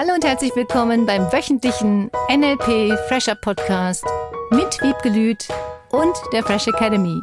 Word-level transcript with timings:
Hallo 0.00 0.14
und 0.14 0.24
herzlich 0.24 0.54
willkommen 0.54 1.06
beim 1.06 1.22
wöchentlichen 1.32 2.08
NLP 2.30 2.96
Fresher 3.08 3.34
Podcast 3.34 4.04
mit 4.52 4.80
Wiebgelüt 4.80 5.48
und 5.90 6.14
der 6.32 6.44
Fresh 6.44 6.68
Academy. 6.68 7.20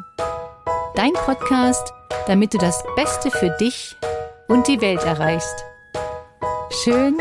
Dein 0.94 1.14
Podcast, 1.14 1.94
damit 2.28 2.54
du 2.54 2.58
das 2.58 2.84
Beste 2.98 3.32
für 3.32 3.56
dich 3.62 3.96
und 4.50 4.68
die 4.68 4.82
Welt 4.82 5.02
erreichst. 5.06 5.64
Schön, 6.84 7.18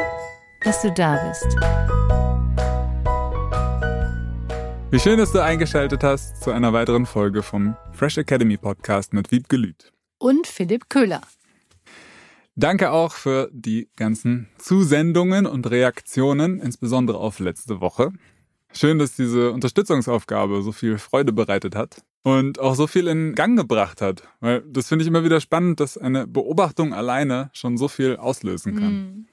dass 0.64 0.82
du 0.82 0.90
da 0.90 1.24
bist. 1.28 1.46
Wie 4.90 4.98
schön, 4.98 5.18
dass 5.18 5.30
du 5.30 5.40
eingeschaltet 5.40 6.02
hast 6.02 6.42
zu 6.42 6.50
einer 6.50 6.72
weiteren 6.72 7.06
Folge 7.06 7.44
vom 7.44 7.76
Fresh 7.92 8.18
Academy 8.18 8.56
Podcast 8.56 9.12
mit 9.12 9.30
Wiebgelüt. 9.30 9.92
Und 10.18 10.48
Philipp 10.48 10.88
Köhler. 10.88 11.20
Danke 12.56 12.92
auch 12.92 13.14
für 13.14 13.50
die 13.52 13.88
ganzen 13.96 14.48
Zusendungen 14.58 15.46
und 15.46 15.68
Reaktionen, 15.68 16.60
insbesondere 16.60 17.18
auf 17.18 17.40
letzte 17.40 17.80
Woche. 17.80 18.12
Schön, 18.72 18.98
dass 18.98 19.16
diese 19.16 19.50
Unterstützungsaufgabe 19.50 20.62
so 20.62 20.70
viel 20.72 20.98
Freude 20.98 21.32
bereitet 21.32 21.74
hat 21.74 22.02
und 22.22 22.60
auch 22.60 22.74
so 22.74 22.86
viel 22.86 23.08
in 23.08 23.34
Gang 23.34 23.56
gebracht 23.56 24.00
hat. 24.00 24.28
Weil 24.40 24.62
das 24.62 24.88
finde 24.88 25.02
ich 25.02 25.08
immer 25.08 25.24
wieder 25.24 25.40
spannend, 25.40 25.80
dass 25.80 25.98
eine 25.98 26.26
Beobachtung 26.26 26.94
alleine 26.94 27.50
schon 27.52 27.76
so 27.76 27.88
viel 27.88 28.16
auslösen 28.16 28.76
kann. 28.76 28.92
Mhm. 28.92 29.26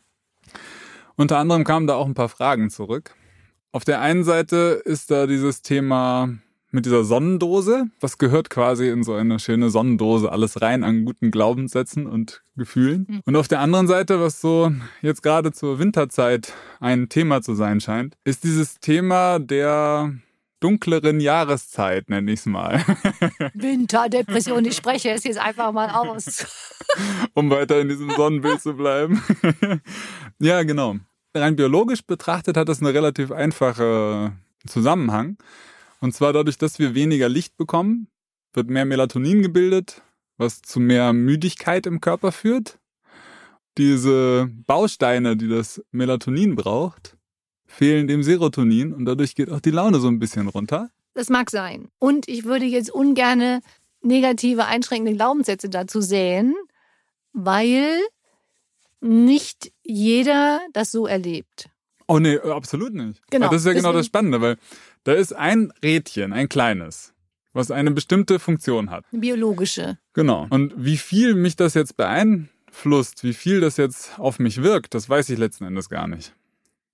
Unter 1.16 1.38
anderem 1.38 1.64
kamen 1.64 1.88
da 1.88 1.96
auch 1.96 2.08
ein 2.08 2.16
paar 2.16 2.30
Fragen 2.30 2.70
zurück. 2.70 3.16
Auf 3.72 3.84
der 3.84 4.02
einen 4.02 4.24
Seite 4.24 4.82
ist 4.84 5.12
da 5.12 5.28
dieses 5.28 5.62
Thema 5.62 6.30
mit 6.72 6.86
dieser 6.86 7.04
Sonnendose. 7.04 7.86
Was 8.00 8.18
gehört 8.18 8.50
quasi 8.50 8.90
in 8.90 9.04
so 9.04 9.14
eine 9.14 9.40
schöne 9.40 9.70
Sonnendose 9.70 10.32
alles 10.32 10.62
rein 10.62 10.84
an 10.84 11.06
guten 11.06 11.32
Glaubenssätzen 11.32 12.08
und 12.08 12.44
Gefühlen? 12.56 13.06
Mhm. 13.08 13.22
Und 13.26 13.36
auf 13.36 13.48
der 13.48 13.60
anderen 13.60 13.88
Seite, 13.88 14.20
was 14.20 14.42
so 14.42 14.72
jetzt 15.02 15.22
gerade 15.22 15.52
zur 15.52 15.80
Winterzeit 15.80 16.54
ein 16.80 17.10
Thema 17.10 17.42
zu 17.42 17.56
sein 17.56 17.82
scheint, 17.82 18.16
ist 18.24 18.44
dieses 18.44 18.80
Thema 18.80 19.40
der 19.40 20.14
dunkleren 20.62 21.20
Jahreszeit, 21.20 22.10
nenne 22.10 22.32
ich 22.32 22.42
es 22.42 22.46
mal. 22.46 22.84
Winterdepression, 23.54 24.64
ich 24.64 24.76
spreche 24.76 25.10
es 25.10 25.24
jetzt 25.24 25.40
einfach 25.40 25.74
mal 25.74 25.90
aus. 25.90 26.46
um 27.34 27.50
weiter 27.50 27.82
in 27.82 27.90
diesem 27.90 28.12
Sonnenbild 28.12 28.62
zu 28.62 28.76
bleiben. 28.76 29.22
ja, 30.40 30.64
genau. 30.64 30.96
Rein 31.34 31.56
biologisch 31.56 32.04
betrachtet 32.06 32.58
hat 32.58 32.70
das 32.70 32.80
eine 32.80 32.94
relativ 32.94 33.32
einfache 33.32 34.34
Zusammenhang. 34.68 35.38
Und 36.02 36.14
zwar 36.14 36.34
dadurch, 36.34 36.58
dass 36.58 36.80
wir 36.80 36.96
weniger 36.96 37.30
Licht 37.30 37.56
bekommen, 37.58 38.08
wird 38.54 38.70
mehr 38.70 38.86
Melatonin 38.86 39.42
gebildet, 39.42 40.02
was 40.38 40.62
zu 40.62 40.80
mehr 40.80 41.14
Müdigkeit 41.14 41.86
im 41.86 42.02
Körper 42.02 42.32
führt. 42.32 42.80
Diese 43.78 44.50
Bausteine, 44.68 45.38
die 45.38 45.48
das 45.48 45.82
Melatonin 45.92 46.56
braucht, 46.56 47.18
fehlen 47.66 48.08
dem 48.08 48.24
Serotonin 48.24 48.94
und 48.94 49.06
dadurch 49.06 49.36
geht 49.36 49.50
auch 49.50 49.62
die 49.62 49.72
Laune 49.72 50.00
so 50.00 50.08
ein 50.08 50.20
bisschen 50.20 50.48
runter. 50.48 50.90
Das 51.14 51.30
mag 51.30 51.50
sein. 51.50 51.88
Und 52.00 52.28
ich 52.28 52.44
würde 52.44 52.66
jetzt 52.66 52.92
ungerne 52.92 53.62
negative, 54.02 54.66
einschränkende 54.66 55.16
Glaubenssätze 55.16 55.70
dazu 55.70 56.02
säen, 56.02 56.56
weil 57.32 58.00
nicht 59.00 59.72
jeder 59.84 60.62
das 60.74 60.92
so 60.92 61.08
erlebt. 61.08 61.71
Oh 62.12 62.20
nee, 62.20 62.38
absolut 62.40 62.94
nicht. 62.94 63.22
Genau. 63.30 63.46
Aber 63.46 63.56
das 63.56 63.62
ist 63.62 63.68
ja 63.68 63.72
genau 63.72 63.94
das 63.94 64.06
Spannende, 64.06 64.42
weil 64.42 64.58
da 65.06 65.14
ist 65.14 65.32
ein 65.32 65.72
Rädchen, 65.82 66.34
ein 66.34 66.50
kleines, 66.50 67.14
was 67.54 67.72
eine 67.72 67.92
bestimmte 67.92 68.38
Funktion 68.38 68.90
hat. 68.90 69.06
Biologische. 69.14 69.98
Genau. 70.12 70.46
Und 70.50 70.74
wie 70.76 70.98
viel 70.98 71.36
mich 71.36 71.56
das 71.56 71.74
jetzt 71.74 71.96
beeinflusst, 71.96 73.24
wie 73.24 73.34
viel 73.34 73.62
das 73.62 73.78
jetzt 73.78 74.20
auf 74.20 74.40
mich 74.40 74.62
wirkt, 74.62 74.94
das 74.94 75.08
weiß 75.08 75.30
ich 75.30 75.40
letzten 75.40 75.64
Endes 75.64 75.88
gar 75.88 76.06
nicht. 76.06 76.34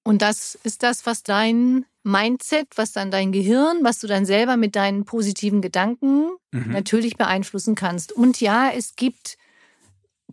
Und 0.04 0.22
das 0.22 0.54
ist 0.62 0.84
das, 0.84 1.08
was 1.08 1.24
dein 1.24 1.86
Mindset, 2.04 2.68
was 2.76 2.92
dann 2.92 3.10
dein 3.10 3.32
Gehirn, 3.32 3.80
was 3.82 3.98
du 3.98 4.06
dann 4.06 4.24
selber 4.24 4.56
mit 4.56 4.76
deinen 4.76 5.04
positiven 5.04 5.64
Gedanken 5.64 6.30
mhm. 6.52 6.74
natürlich 6.74 7.18
beeinflussen 7.18 7.74
kannst. 7.74 8.12
Und 8.12 8.40
ja, 8.40 8.70
es 8.70 8.96
gibt 8.96 9.40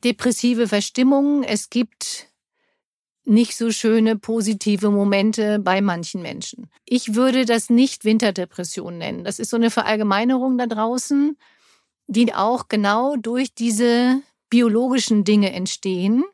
depressive 0.04 0.68
Verstimmungen, 0.68 1.42
es 1.42 1.70
gibt 1.70 2.33
nicht 3.24 3.56
so 3.56 3.70
schöne 3.70 4.16
positive 4.16 4.90
Momente 4.90 5.58
bei 5.58 5.80
manchen 5.80 6.22
Menschen. 6.22 6.68
Ich 6.84 7.14
würde 7.14 7.46
das 7.46 7.70
nicht 7.70 8.04
Winterdepression 8.04 8.98
nennen. 8.98 9.24
Das 9.24 9.38
ist 9.38 9.50
so 9.50 9.56
eine 9.56 9.70
Verallgemeinerung 9.70 10.58
da 10.58 10.66
draußen, 10.66 11.36
die 12.06 12.34
auch 12.34 12.68
genau 12.68 13.16
durch 13.16 13.54
diese 13.54 14.20
biologischen 14.50 15.24
Dinge 15.24 15.52
entstehen. 15.52 16.24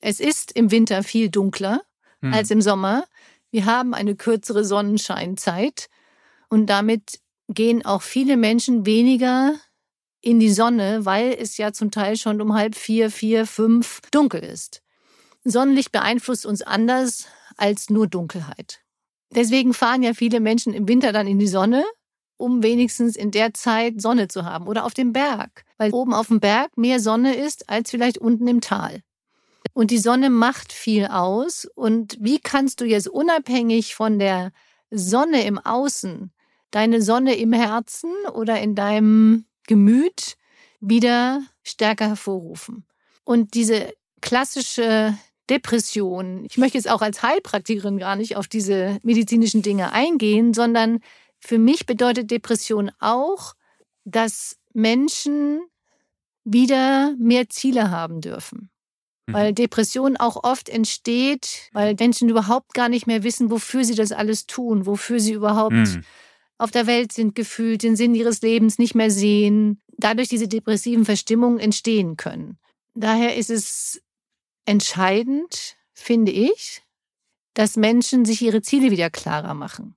Es 0.00 0.18
ist 0.18 0.52
im 0.52 0.70
Winter 0.70 1.04
viel 1.04 1.30
dunkler 1.30 1.82
hm. 2.20 2.34
als 2.34 2.50
im 2.50 2.60
Sommer. 2.60 3.04
Wir 3.50 3.66
haben 3.66 3.94
eine 3.94 4.16
kürzere 4.16 4.64
Sonnenscheinzeit 4.64 5.88
und 6.48 6.66
damit 6.66 7.20
gehen 7.48 7.84
auch 7.84 8.02
viele 8.02 8.36
Menschen 8.36 8.86
weniger 8.86 9.54
in 10.20 10.40
die 10.40 10.50
Sonne, 10.50 11.04
weil 11.04 11.36
es 11.38 11.56
ja 11.58 11.72
zum 11.72 11.90
Teil 11.90 12.16
schon 12.16 12.40
um 12.40 12.54
halb 12.54 12.74
vier, 12.74 13.10
vier, 13.10 13.46
fünf 13.46 14.00
dunkel 14.10 14.42
ist. 14.42 14.81
Sonnenlicht 15.44 15.92
beeinflusst 15.92 16.46
uns 16.46 16.62
anders 16.62 17.26
als 17.56 17.90
nur 17.90 18.06
Dunkelheit. 18.06 18.80
Deswegen 19.34 19.74
fahren 19.74 20.02
ja 20.02 20.14
viele 20.14 20.40
Menschen 20.40 20.74
im 20.74 20.88
Winter 20.88 21.12
dann 21.12 21.26
in 21.26 21.38
die 21.38 21.48
Sonne, 21.48 21.84
um 22.36 22.62
wenigstens 22.62 23.16
in 23.16 23.30
der 23.30 23.54
Zeit 23.54 24.00
Sonne 24.00 24.28
zu 24.28 24.44
haben 24.44 24.66
oder 24.66 24.84
auf 24.84 24.94
dem 24.94 25.12
Berg, 25.12 25.64
weil 25.78 25.92
oben 25.92 26.12
auf 26.12 26.28
dem 26.28 26.40
Berg 26.40 26.76
mehr 26.76 27.00
Sonne 27.00 27.34
ist 27.34 27.68
als 27.68 27.90
vielleicht 27.90 28.18
unten 28.18 28.46
im 28.46 28.60
Tal. 28.60 29.02
Und 29.74 29.90
die 29.90 29.98
Sonne 29.98 30.28
macht 30.28 30.72
viel 30.72 31.06
aus. 31.06 31.66
Und 31.74 32.16
wie 32.20 32.38
kannst 32.38 32.80
du 32.80 32.84
jetzt 32.84 33.08
unabhängig 33.08 33.94
von 33.94 34.18
der 34.18 34.52
Sonne 34.90 35.44
im 35.44 35.58
Außen 35.58 36.32
deine 36.70 37.00
Sonne 37.00 37.36
im 37.36 37.52
Herzen 37.52 38.12
oder 38.32 38.60
in 38.60 38.74
deinem 38.74 39.46
Gemüt 39.66 40.36
wieder 40.80 41.42
stärker 41.62 42.08
hervorrufen? 42.08 42.84
Und 43.24 43.54
diese 43.54 43.92
klassische 44.20 45.16
Depression. 45.50 46.44
Ich 46.44 46.56
möchte 46.56 46.78
jetzt 46.78 46.88
auch 46.90 47.02
als 47.02 47.22
Heilpraktikerin 47.22 47.98
gar 47.98 48.16
nicht 48.16 48.36
auf 48.36 48.48
diese 48.48 48.98
medizinischen 49.02 49.62
Dinge 49.62 49.92
eingehen, 49.92 50.54
sondern 50.54 51.00
für 51.38 51.58
mich 51.58 51.86
bedeutet 51.86 52.30
Depression 52.30 52.90
auch, 53.00 53.54
dass 54.04 54.58
Menschen 54.72 55.60
wieder 56.44 57.14
mehr 57.18 57.48
Ziele 57.48 57.90
haben 57.90 58.20
dürfen. 58.20 58.70
Mhm. 59.26 59.32
Weil 59.32 59.52
Depression 59.52 60.16
auch 60.16 60.42
oft 60.44 60.68
entsteht, 60.68 61.70
weil 61.72 61.94
Menschen 61.98 62.28
überhaupt 62.28 62.74
gar 62.74 62.88
nicht 62.88 63.06
mehr 63.06 63.22
wissen, 63.22 63.50
wofür 63.50 63.84
sie 63.84 63.94
das 63.94 64.12
alles 64.12 64.46
tun, 64.46 64.86
wofür 64.86 65.20
sie 65.20 65.32
überhaupt 65.32 65.72
mhm. 65.72 66.04
auf 66.58 66.70
der 66.70 66.86
Welt 66.86 67.12
sind, 67.12 67.34
gefühlt 67.34 67.82
den 67.82 67.96
Sinn 67.96 68.14
ihres 68.14 68.42
Lebens 68.42 68.78
nicht 68.78 68.94
mehr 68.94 69.10
sehen, 69.10 69.80
dadurch 69.98 70.28
diese 70.28 70.48
depressiven 70.48 71.04
Verstimmungen 71.04 71.58
entstehen 71.58 72.16
können. 72.16 72.58
Daher 72.94 73.36
ist 73.36 73.50
es 73.50 74.01
entscheidend, 74.66 75.76
finde 75.92 76.32
ich, 76.32 76.82
dass 77.54 77.76
Menschen 77.76 78.24
sich 78.24 78.42
ihre 78.42 78.62
Ziele 78.62 78.90
wieder 78.90 79.10
klarer 79.10 79.54
machen. 79.54 79.94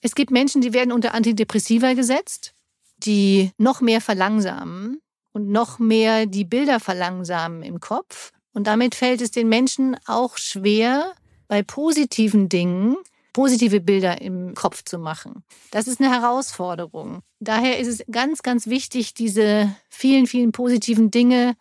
Es 0.00 0.14
gibt 0.14 0.30
Menschen, 0.30 0.60
die 0.60 0.72
werden 0.72 0.92
unter 0.92 1.14
Antidepressiva 1.14 1.94
gesetzt, 1.94 2.54
die 2.98 3.50
noch 3.58 3.80
mehr 3.80 4.00
verlangsamen 4.00 5.00
und 5.32 5.48
noch 5.48 5.78
mehr 5.78 6.26
die 6.26 6.44
Bilder 6.44 6.80
verlangsamen 6.80 7.62
im 7.62 7.80
Kopf. 7.80 8.32
Und 8.52 8.66
damit 8.66 8.94
fällt 8.94 9.20
es 9.20 9.30
den 9.30 9.48
Menschen 9.48 9.96
auch 10.06 10.36
schwer, 10.36 11.14
bei 11.48 11.62
positiven 11.62 12.48
Dingen 12.48 12.96
positive 13.32 13.80
Bilder 13.80 14.20
im 14.20 14.54
Kopf 14.54 14.82
zu 14.82 14.98
machen. 14.98 15.44
Das 15.70 15.86
ist 15.86 16.00
eine 16.00 16.10
Herausforderung. 16.10 17.22
Daher 17.38 17.78
ist 17.78 17.86
es 17.86 18.04
ganz, 18.10 18.42
ganz 18.42 18.66
wichtig, 18.66 19.14
diese 19.14 19.72
vielen, 19.88 20.26
vielen 20.26 20.50
positiven 20.50 21.12
Dinge 21.12 21.54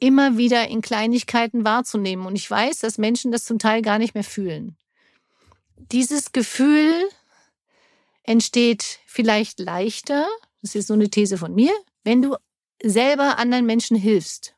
immer 0.00 0.36
wieder 0.36 0.68
in 0.68 0.80
Kleinigkeiten 0.80 1.64
wahrzunehmen. 1.64 2.26
Und 2.26 2.34
ich 2.34 2.50
weiß, 2.50 2.80
dass 2.80 2.98
Menschen 2.98 3.30
das 3.30 3.44
zum 3.44 3.58
Teil 3.58 3.82
gar 3.82 3.98
nicht 3.98 4.14
mehr 4.14 4.24
fühlen. 4.24 4.76
Dieses 5.92 6.32
Gefühl 6.32 6.92
entsteht 8.22 8.98
vielleicht 9.06 9.60
leichter, 9.60 10.26
das 10.62 10.74
ist 10.74 10.88
so 10.88 10.94
eine 10.94 11.10
These 11.10 11.38
von 11.38 11.54
mir, 11.54 11.72
wenn 12.04 12.22
du 12.22 12.36
selber 12.82 13.38
anderen 13.38 13.66
Menschen 13.66 13.96
hilfst. 13.96 14.54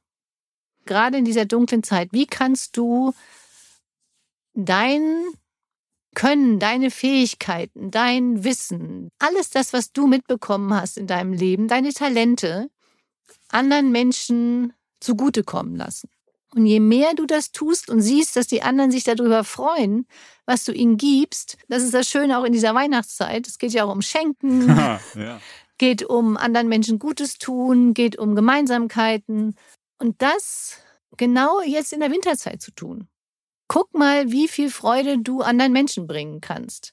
Gerade 0.85 1.19
in 1.19 1.25
dieser 1.25 1.45
dunklen 1.45 1.83
Zeit, 1.83 2.09
wie 2.13 2.27
kannst 2.27 2.77
du 2.77 3.13
dein 4.55 5.25
Können, 6.15 6.59
deine 6.59 6.91
Fähigkeiten, 6.91 7.91
dein 7.91 8.45
Wissen, 8.45 9.09
alles 9.19 9.51
das, 9.51 9.73
was 9.73 9.93
du 9.93 10.07
mitbekommen 10.07 10.75
hast 10.75 10.99
in 10.99 11.07
deinem 11.07 11.33
Leben, 11.33 11.69
deine 11.69 11.93
Talente, 11.93 12.69
anderen 13.49 13.91
Menschen 13.93 14.75
zugutekommen 15.03 15.77
lassen. 15.77 16.09
Und 16.55 16.67
je 16.67 16.81
mehr 16.81 17.15
du 17.15 17.25
das 17.25 17.51
tust 17.51 17.89
und 17.89 18.03
siehst, 18.03 18.37
dass 18.37 18.47
die 18.47 18.63
anderen 18.63 18.91
sich 18.91 19.05
darüber 19.05 19.43
freuen, 19.43 20.07
was 20.45 20.65
du 20.65 20.73
ihnen 20.73 20.99
gibst, 20.99 21.57
das 21.69 21.83
ist 21.83 21.95
das 21.95 22.09
Schöne 22.09 22.39
auch 22.39 22.45
in 22.45 22.53
dieser 22.53 22.75
Weihnachtszeit. 22.75 23.47
Es 23.47 23.59
geht 23.59 23.73
ja 23.73 23.85
auch 23.85 23.93
um 23.93 24.03
Schenken, 24.03 24.69
ja. 25.15 25.41
geht 25.79 26.03
um 26.03 26.37
anderen 26.37 26.69
Menschen 26.69 26.99
Gutes 26.99 27.39
tun, 27.39 27.95
geht 27.95 28.19
um 28.19 28.35
Gemeinsamkeiten. 28.35 29.57
Und 29.99 30.21
das 30.21 30.79
genau 31.17 31.63
jetzt 31.63 31.93
in 31.93 32.01
der 32.01 32.11
Winterzeit 32.11 32.61
zu 32.61 32.71
tun. 32.73 33.09
Guck 33.69 33.95
mal, 33.95 34.31
wie 34.31 34.49
viel 34.49 34.71
Freude 34.71 35.19
du 35.19 35.41
anderen 35.41 35.73
Menschen 35.73 36.07
bringen 36.07 36.43
kannst. 36.43 36.93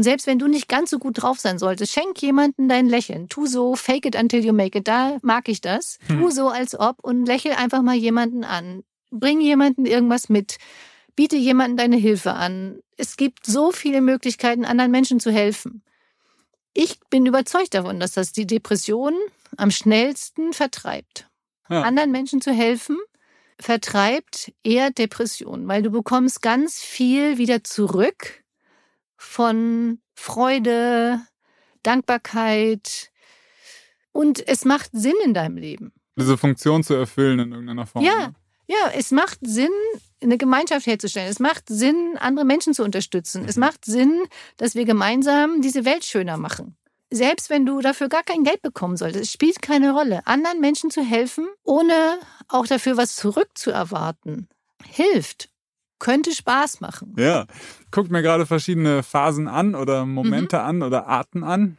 Und 0.00 0.04
selbst 0.04 0.26
wenn 0.26 0.38
du 0.38 0.48
nicht 0.48 0.66
ganz 0.66 0.88
so 0.88 0.98
gut 0.98 1.20
drauf 1.20 1.40
sein 1.40 1.58
solltest, 1.58 1.92
schenk 1.92 2.22
jemanden 2.22 2.70
dein 2.70 2.88
Lächeln. 2.88 3.28
Tu 3.28 3.44
so, 3.44 3.76
fake 3.76 4.06
it 4.06 4.16
until 4.16 4.42
you 4.42 4.54
make 4.54 4.78
it. 4.78 4.88
Da 4.88 5.18
mag 5.20 5.46
ich 5.46 5.60
das. 5.60 5.98
Hm. 6.06 6.20
Tu 6.20 6.30
so, 6.30 6.48
als 6.48 6.74
ob 6.74 7.04
und 7.04 7.26
lächel 7.26 7.52
einfach 7.52 7.82
mal 7.82 7.96
jemanden 7.96 8.42
an. 8.42 8.82
Bring 9.10 9.42
jemanden 9.42 9.84
irgendwas 9.84 10.30
mit. 10.30 10.56
Biete 11.16 11.36
jemanden 11.36 11.76
deine 11.76 11.98
Hilfe 11.98 12.32
an. 12.32 12.80
Es 12.96 13.18
gibt 13.18 13.44
so 13.44 13.72
viele 13.72 14.00
Möglichkeiten, 14.00 14.64
anderen 14.64 14.90
Menschen 14.90 15.20
zu 15.20 15.30
helfen. 15.30 15.82
Ich 16.72 16.98
bin 17.10 17.26
überzeugt 17.26 17.74
davon, 17.74 18.00
dass 18.00 18.12
das 18.12 18.32
die 18.32 18.46
Depression 18.46 19.12
am 19.58 19.70
schnellsten 19.70 20.54
vertreibt. 20.54 21.28
Ja. 21.68 21.82
Anderen 21.82 22.10
Menschen 22.10 22.40
zu 22.40 22.52
helfen, 22.52 22.96
vertreibt 23.58 24.50
eher 24.64 24.92
Depression, 24.92 25.68
weil 25.68 25.82
du 25.82 25.90
bekommst 25.90 26.40
ganz 26.40 26.78
viel 26.78 27.36
wieder 27.36 27.64
zurück 27.64 28.39
von 29.20 30.00
Freude, 30.14 31.20
Dankbarkeit 31.82 33.10
und 34.12 34.46
es 34.48 34.64
macht 34.64 34.90
Sinn 34.92 35.14
in 35.24 35.34
deinem 35.34 35.56
Leben. 35.56 35.92
Diese 36.16 36.38
Funktion 36.38 36.82
zu 36.82 36.94
erfüllen 36.94 37.38
in 37.38 37.52
irgendeiner 37.52 37.86
Form. 37.86 38.04
Ja, 38.04 38.28
ne? 38.28 38.34
ja, 38.66 38.90
es 38.94 39.10
macht 39.10 39.38
Sinn, 39.42 39.70
eine 40.22 40.38
Gemeinschaft 40.38 40.86
herzustellen. 40.86 41.28
Es 41.28 41.38
macht 41.38 41.68
Sinn, 41.68 42.16
andere 42.18 42.44
Menschen 42.44 42.74
zu 42.74 42.82
unterstützen. 42.82 43.44
Es 43.46 43.56
mhm. 43.56 43.60
macht 43.60 43.84
Sinn, 43.84 44.24
dass 44.56 44.74
wir 44.74 44.84
gemeinsam 44.84 45.62
diese 45.62 45.84
Welt 45.84 46.04
schöner 46.04 46.36
machen 46.36 46.76
selbst 47.10 47.50
wenn 47.50 47.66
du 47.66 47.80
dafür 47.80 48.08
gar 48.08 48.22
kein 48.22 48.44
Geld 48.44 48.62
bekommen 48.62 48.96
solltest, 48.96 49.24
es 49.24 49.32
spielt 49.32 49.60
keine 49.60 49.92
Rolle. 49.92 50.24
Anderen 50.26 50.60
Menschen 50.60 50.90
zu 50.90 51.02
helfen, 51.02 51.48
ohne 51.64 52.20
auch 52.48 52.66
dafür 52.66 52.96
was 52.96 53.16
zurückzuerwarten, 53.16 54.48
hilft. 54.84 55.50
Könnte 56.00 56.34
Spaß 56.34 56.80
machen. 56.80 57.14
Ja, 57.16 57.46
guckt 57.92 58.10
mir 58.10 58.22
gerade 58.22 58.46
verschiedene 58.46 59.04
Phasen 59.04 59.46
an 59.46 59.76
oder 59.76 60.04
Momente 60.04 60.56
mhm. 60.56 60.64
an 60.64 60.82
oder 60.82 61.06
Arten 61.06 61.44
an. 61.44 61.76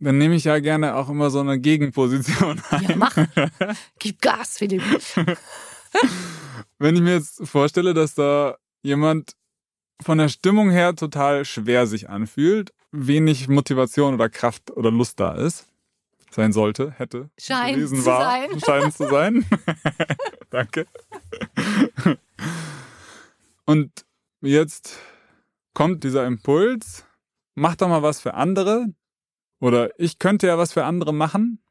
Dann 0.00 0.16
nehme 0.16 0.36
ich 0.36 0.44
ja 0.44 0.58
gerne 0.60 0.94
auch 0.94 1.10
immer 1.10 1.28
so 1.28 1.40
eine 1.40 1.58
Gegenposition 1.58 2.62
ein. 2.70 2.82
Ja, 2.88 2.96
mach. 2.96 3.16
Gib 3.98 4.22
Gas, 4.22 4.56
Philipp. 4.56 4.82
Wenn 6.78 6.96
ich 6.96 7.02
mir 7.02 7.14
jetzt 7.14 7.46
vorstelle, 7.46 7.92
dass 7.92 8.14
da 8.14 8.56
jemand 8.82 9.34
von 10.00 10.16
der 10.16 10.30
Stimmung 10.30 10.70
her 10.70 10.96
total 10.96 11.44
schwer 11.44 11.86
sich 11.86 12.08
anfühlt 12.08 12.72
wenig 12.92 13.48
Motivation 13.48 14.14
oder 14.14 14.28
Kraft 14.28 14.70
oder 14.70 14.90
Lust 14.90 15.20
da 15.20 15.34
ist. 15.34 15.66
Sein 16.30 16.52
sollte, 16.52 16.92
hätte. 16.92 17.30
Scheint 17.38 17.76
gewesen 17.76 18.00
zu 18.00 18.06
war, 18.06 18.22
sein. 18.22 18.60
Scheint 18.60 18.94
zu 18.94 19.08
sein. 19.08 19.46
Danke. 20.50 20.86
Und 23.68 24.06
jetzt 24.40 24.98
kommt 25.74 26.02
dieser 26.02 26.26
Impuls, 26.26 27.04
mach 27.54 27.76
doch 27.76 27.88
mal 27.88 28.02
was 28.02 28.18
für 28.18 28.32
andere. 28.32 28.86
Oder 29.60 29.90
ich 30.00 30.18
könnte 30.18 30.46
ja 30.46 30.56
was 30.56 30.72
für 30.72 30.86
andere 30.86 31.12
machen. 31.12 31.62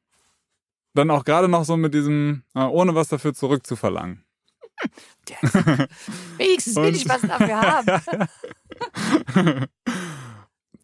Dann 0.94 1.10
auch 1.10 1.24
gerade 1.24 1.48
noch 1.48 1.66
so 1.66 1.76
mit 1.76 1.96
diesem, 1.96 2.44
ohne 2.54 2.94
was 2.94 3.08
dafür 3.08 3.34
zurückzuverlangen. 3.34 4.24
Wenigstens 6.38 6.76
will 6.76 6.96
ich 6.96 7.10
was 7.10 7.22
dafür 7.22 7.60
haben 7.60 9.66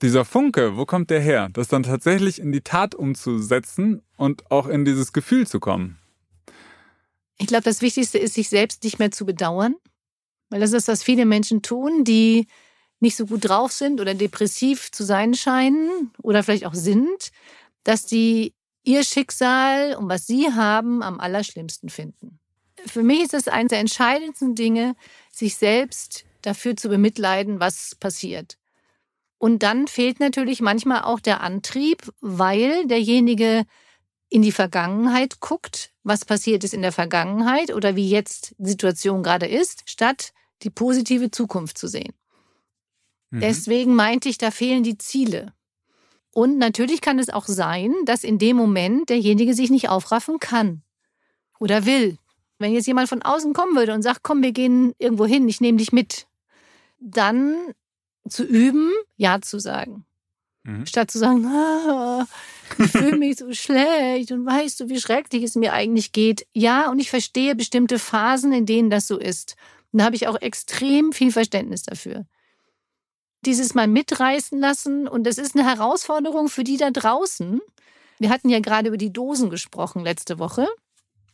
dieser 0.01 0.25
Funke, 0.25 0.77
wo 0.77 0.87
kommt 0.87 1.11
der 1.11 1.21
her? 1.21 1.49
Das 1.53 1.67
dann 1.67 1.83
tatsächlich 1.83 2.39
in 2.39 2.51
die 2.51 2.61
Tat 2.61 2.95
umzusetzen 2.95 4.01
und 4.17 4.49
auch 4.49 4.65
in 4.65 4.83
dieses 4.83 5.13
Gefühl 5.13 5.45
zu 5.45 5.59
kommen. 5.59 5.99
Ich 7.37 7.45
glaube, 7.45 7.65
das 7.65 7.83
Wichtigste 7.83 8.17
ist, 8.17 8.33
sich 8.33 8.49
selbst 8.49 8.83
nicht 8.83 8.97
mehr 8.97 9.11
zu 9.11 9.27
bedauern. 9.27 9.75
Weil 10.53 10.59
das 10.59 10.73
ist, 10.73 10.87
was 10.87 11.01
viele 11.01 11.25
Menschen 11.25 11.63
tun, 11.63 12.03
die 12.03 12.45
nicht 12.99 13.15
so 13.15 13.25
gut 13.25 13.49
drauf 13.49 13.71
sind 13.71 13.99
oder 13.99 14.13
depressiv 14.13 14.91
zu 14.91 15.03
sein 15.03 15.33
scheinen 15.33 16.11
oder 16.21 16.43
vielleicht 16.43 16.67
auch 16.67 16.75
sind, 16.75 17.31
dass 17.83 18.05
die 18.05 18.53
ihr 18.83 19.03
Schicksal 19.03 19.95
und 19.95 20.09
was 20.09 20.27
sie 20.27 20.53
haben 20.53 21.01
am 21.01 21.19
allerschlimmsten 21.19 21.89
finden. 21.89 22.37
Für 22.85 23.01
mich 23.01 23.21
ist 23.21 23.33
es 23.33 23.47
eines 23.47 23.71
der 23.71 23.79
entscheidendsten 23.79 24.53
Dinge, 24.53 24.95
sich 25.31 25.55
selbst 25.55 26.23
dafür 26.43 26.77
zu 26.77 26.87
bemitleiden, 26.87 27.59
was 27.59 27.95
passiert. 27.95 28.59
Und 29.39 29.63
dann 29.63 29.87
fehlt 29.87 30.19
natürlich 30.19 30.61
manchmal 30.61 31.01
auch 31.01 31.19
der 31.19 31.41
Antrieb, 31.41 32.13
weil 32.21 32.85
derjenige 32.85 33.65
in 34.29 34.43
die 34.43 34.51
Vergangenheit 34.51 35.39
guckt, 35.39 35.93
was 36.03 36.25
passiert 36.25 36.63
ist 36.63 36.75
in 36.75 36.83
der 36.83 36.91
Vergangenheit 36.91 37.73
oder 37.73 37.95
wie 37.95 38.07
jetzt 38.07 38.53
die 38.59 38.69
Situation 38.69 39.23
gerade 39.23 39.47
ist, 39.47 39.89
statt 39.89 40.31
die 40.61 40.69
positive 40.69 41.31
Zukunft 41.31 41.77
zu 41.77 41.87
sehen. 41.87 42.13
Mhm. 43.31 43.41
Deswegen 43.41 43.95
meinte 43.95 44.29
ich, 44.29 44.37
da 44.37 44.51
fehlen 44.51 44.83
die 44.83 44.97
Ziele. 44.97 45.53
Und 46.31 46.57
natürlich 46.57 47.01
kann 47.01 47.19
es 47.19 47.29
auch 47.29 47.45
sein, 47.45 47.93
dass 48.05 48.23
in 48.23 48.39
dem 48.39 48.57
Moment 48.57 49.09
derjenige 49.09 49.53
sich 49.53 49.69
nicht 49.69 49.89
aufraffen 49.89 50.39
kann 50.39 50.81
oder 51.59 51.85
will. 51.85 52.17
Wenn 52.59 52.73
jetzt 52.73 52.87
jemand 52.87 53.09
von 53.09 53.21
außen 53.21 53.53
kommen 53.53 53.75
würde 53.75 53.93
und 53.93 54.01
sagt, 54.01 54.21
komm, 54.23 54.41
wir 54.41 54.51
gehen 54.51 54.93
irgendwo 54.97 55.25
hin, 55.25 55.47
ich 55.47 55.61
nehme 55.61 55.77
dich 55.77 55.91
mit, 55.91 56.27
dann 56.99 57.55
zu 58.27 58.43
üben, 58.43 58.91
Ja 59.17 59.41
zu 59.41 59.59
sagen. 59.59 60.05
Mhm. 60.63 60.85
Statt 60.85 61.11
zu 61.11 61.19
sagen, 61.19 61.45
ah, 61.45 62.25
ich 62.79 62.91
fühle 62.91 63.17
mich 63.17 63.37
so 63.37 63.51
schlecht 63.53 64.31
und 64.31 64.45
weißt 64.45 64.79
du, 64.79 64.89
wie 64.89 64.99
schrecklich 64.99 65.43
es 65.43 65.55
mir 65.55 65.73
eigentlich 65.73 66.13
geht. 66.13 66.47
Ja, 66.53 66.89
und 66.89 66.99
ich 66.99 67.09
verstehe 67.09 67.55
bestimmte 67.55 67.99
Phasen, 67.99 68.53
in 68.53 68.65
denen 68.65 68.89
das 68.89 69.07
so 69.07 69.17
ist. 69.17 69.55
Und 69.93 69.99
da 69.99 70.05
habe 70.05 70.15
ich 70.15 70.27
auch 70.27 70.41
extrem 70.41 71.13
viel 71.13 71.31
Verständnis 71.31 71.83
dafür. 71.83 72.25
Dieses 73.45 73.75
mal 73.75 73.87
mitreißen 73.87 74.59
lassen 74.59 75.07
und 75.07 75.25
das 75.25 75.37
ist 75.37 75.55
eine 75.55 75.65
Herausforderung 75.65 76.49
für 76.49 76.63
die 76.63 76.77
da 76.77 76.91
draußen. 76.91 77.61
Wir 78.19 78.29
hatten 78.29 78.49
ja 78.49 78.59
gerade 78.59 78.87
über 78.87 78.97
die 78.97 79.13
Dosen 79.13 79.49
gesprochen 79.49 80.03
letzte 80.03 80.39
Woche. 80.39 80.67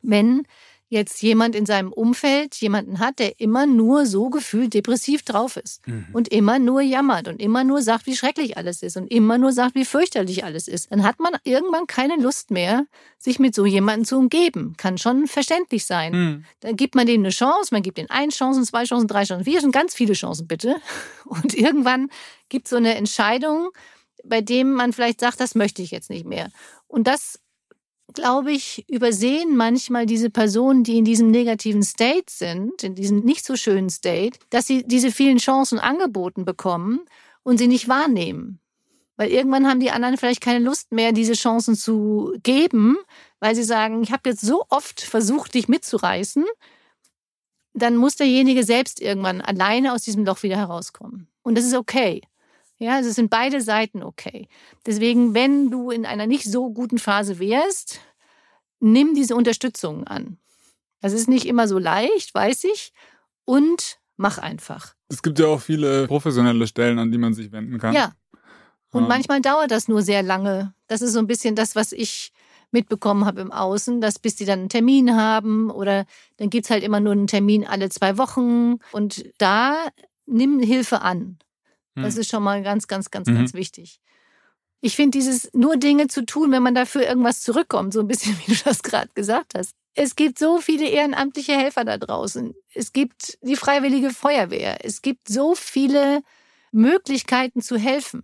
Wenn 0.01 0.43
jetzt 0.89 1.21
jemand 1.21 1.55
in 1.55 1.67
seinem 1.67 1.93
Umfeld 1.93 2.55
jemanden 2.55 2.97
hat, 2.97 3.19
der 3.19 3.39
immer 3.39 3.67
nur 3.67 4.07
so 4.07 4.29
gefühlt 4.29 4.73
depressiv 4.73 5.21
drauf 5.21 5.55
ist 5.55 5.87
mhm. 5.87 6.07
und 6.13 6.27
immer 6.29 6.57
nur 6.57 6.81
jammert 6.81 7.27
und 7.27 7.39
immer 7.39 7.63
nur 7.63 7.83
sagt, 7.83 8.07
wie 8.07 8.15
schrecklich 8.15 8.57
alles 8.57 8.81
ist 8.81 8.97
und 8.97 9.05
immer 9.07 9.37
nur 9.37 9.53
sagt, 9.53 9.75
wie 9.75 9.85
fürchterlich 9.85 10.43
alles 10.43 10.67
ist, 10.67 10.91
dann 10.91 11.03
hat 11.03 11.19
man 11.19 11.33
irgendwann 11.43 11.85
keine 11.85 12.15
Lust 12.15 12.49
mehr, 12.49 12.87
sich 13.19 13.37
mit 13.37 13.53
so 13.53 13.67
jemandem 13.67 14.05
zu 14.05 14.17
umgeben. 14.17 14.73
Kann 14.77 14.97
schon 14.97 15.27
verständlich 15.27 15.85
sein. 15.85 16.13
Mhm. 16.13 16.45
Dann 16.61 16.75
gibt 16.75 16.95
man 16.95 17.05
dem 17.05 17.21
eine 17.21 17.29
Chance, 17.29 17.69
man 17.71 17.83
gibt 17.83 17.99
ihm 17.99 18.07
eine 18.09 18.31
Chance, 18.31 18.63
zwei 18.63 18.83
Chancen, 18.85 19.07
drei 19.07 19.25
Chancen, 19.25 19.45
vier 19.45 19.59
Chancen, 19.59 19.71
ganz 19.71 19.93
viele 19.93 20.13
Chancen 20.13 20.47
bitte. 20.47 20.75
Und 21.25 21.53
irgendwann 21.53 22.09
gibt 22.49 22.65
es 22.65 22.71
so 22.71 22.77
eine 22.77 22.95
Entscheidung, 22.95 23.69
bei 24.25 24.41
dem 24.41 24.73
man 24.73 24.91
vielleicht 24.91 25.19
sagt, 25.19 25.39
das 25.39 25.53
möchte 25.53 25.83
ich 25.83 25.91
jetzt 25.91 26.09
nicht 26.09 26.25
mehr. 26.25 26.49
Und 26.87 27.05
das 27.05 27.39
glaube 28.13 28.51
ich, 28.51 28.85
übersehen 28.89 29.55
manchmal 29.55 30.05
diese 30.05 30.29
Personen, 30.29 30.83
die 30.83 30.97
in 30.97 31.05
diesem 31.05 31.31
negativen 31.31 31.83
State 31.83 32.25
sind, 32.27 32.83
in 32.83 32.95
diesem 32.95 33.19
nicht 33.19 33.45
so 33.45 33.55
schönen 33.55 33.89
State, 33.89 34.39
dass 34.49 34.67
sie 34.67 34.83
diese 34.85 35.11
vielen 35.11 35.37
Chancen 35.37 35.79
angeboten 35.79 36.45
bekommen 36.45 37.01
und 37.43 37.57
sie 37.57 37.67
nicht 37.67 37.87
wahrnehmen. 37.87 38.59
Weil 39.17 39.31
irgendwann 39.31 39.67
haben 39.67 39.79
die 39.79 39.91
anderen 39.91 40.17
vielleicht 40.17 40.41
keine 40.41 40.63
Lust 40.63 40.91
mehr, 40.91 41.11
diese 41.11 41.33
Chancen 41.33 41.75
zu 41.75 42.33
geben, 42.41 42.97
weil 43.39 43.53
sie 43.53 43.63
sagen, 43.63 44.01
ich 44.01 44.11
habe 44.11 44.29
jetzt 44.29 44.41
so 44.41 44.65
oft 44.69 45.01
versucht, 45.01 45.53
dich 45.53 45.67
mitzureißen, 45.67 46.45
dann 47.73 47.97
muss 47.97 48.15
derjenige 48.15 48.63
selbst 48.63 49.01
irgendwann 49.01 49.41
alleine 49.41 49.93
aus 49.93 50.03
diesem 50.03 50.25
Loch 50.25 50.43
wieder 50.43 50.57
herauskommen. 50.57 51.27
Und 51.43 51.57
das 51.57 51.65
ist 51.65 51.75
okay. 51.75 52.21
Ja, 52.79 52.95
also 52.95 53.09
es 53.09 53.15
sind 53.15 53.29
beide 53.29 53.61
Seiten 53.61 54.03
okay. 54.03 54.47
Deswegen, 54.85 55.33
wenn 55.33 55.69
du 55.69 55.91
in 55.91 56.05
einer 56.05 56.27
nicht 56.27 56.45
so 56.45 56.71
guten 56.71 56.97
Phase 56.97 57.37
wärst, 57.37 57.99
nimm 58.79 59.13
diese 59.13 59.35
Unterstützung 59.35 60.07
an. 60.07 60.37
Das 61.01 61.13
ist 61.13 61.27
nicht 61.27 61.45
immer 61.45 61.67
so 61.67 61.77
leicht, 61.77 62.33
weiß 62.33 62.63
ich. 62.65 62.93
Und 63.45 63.99
mach 64.15 64.37
einfach. 64.37 64.95
Es 65.09 65.21
gibt 65.21 65.39
ja 65.39 65.47
auch 65.47 65.61
viele 65.61 66.07
professionelle 66.07 66.67
Stellen, 66.67 66.99
an 66.99 67.11
die 67.11 67.17
man 67.17 67.33
sich 67.33 67.51
wenden 67.51 67.79
kann. 67.79 67.93
Ja. 67.93 68.13
Und 68.91 69.03
ähm. 69.03 69.07
manchmal 69.09 69.41
dauert 69.41 69.71
das 69.71 69.87
nur 69.87 70.01
sehr 70.01 70.23
lange. 70.23 70.73
Das 70.87 71.01
ist 71.01 71.13
so 71.13 71.19
ein 71.19 71.27
bisschen 71.27 71.55
das, 71.55 71.75
was 71.75 71.91
ich 71.91 72.31
mitbekommen 72.71 73.25
habe 73.25 73.41
im 73.41 73.51
Außen, 73.51 73.99
dass 73.99 74.19
bis 74.19 74.35
die 74.35 74.45
dann 74.45 74.59
einen 74.59 74.69
Termin 74.69 75.15
haben 75.15 75.71
oder 75.71 76.05
dann 76.37 76.49
gibt 76.49 76.65
es 76.65 76.71
halt 76.71 76.83
immer 76.83 76.99
nur 76.99 77.13
einen 77.13 77.27
Termin 77.27 77.65
alle 77.65 77.89
zwei 77.89 78.17
Wochen. 78.17 78.79
Und 78.91 79.25
da 79.37 79.87
nimm 80.27 80.59
Hilfe 80.59 81.01
an. 81.01 81.39
Das 82.01 82.15
hm. 82.15 82.21
ist 82.21 82.29
schon 82.29 82.43
mal 82.43 82.61
ganz, 82.63 82.87
ganz, 82.87 83.11
ganz, 83.11 83.27
mhm. 83.27 83.35
ganz 83.35 83.53
wichtig. 83.53 83.99
Ich 84.81 84.95
finde 84.95 85.17
dieses 85.17 85.49
nur 85.53 85.77
Dinge 85.77 86.07
zu 86.07 86.25
tun, 86.25 86.51
wenn 86.51 86.63
man 86.63 86.75
dafür 86.75 87.05
irgendwas 87.05 87.41
zurückkommt, 87.41 87.93
so 87.93 87.99
ein 87.99 88.07
bisschen 88.07 88.37
wie 88.45 88.53
du 88.53 88.59
das 88.63 88.83
gerade 88.83 89.09
gesagt 89.13 89.53
hast. 89.55 89.71
Es 89.95 90.15
gibt 90.15 90.39
so 90.39 90.59
viele 90.59 90.87
ehrenamtliche 90.87 91.53
Helfer 91.53 91.83
da 91.83 91.97
draußen. 91.97 92.55
Es 92.73 92.93
gibt 92.93 93.37
die 93.41 93.55
freiwillige 93.55 94.11
Feuerwehr. 94.11 94.85
Es 94.85 95.01
gibt 95.01 95.27
so 95.27 95.55
viele 95.55 96.21
Möglichkeiten 96.71 97.61
zu 97.61 97.77
helfen. 97.77 98.23